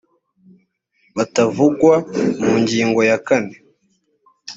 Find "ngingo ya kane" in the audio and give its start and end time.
2.61-3.55